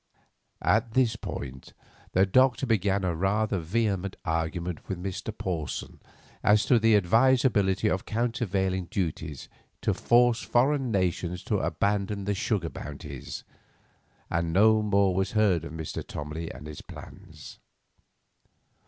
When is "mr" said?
4.97-5.31, 15.73-16.03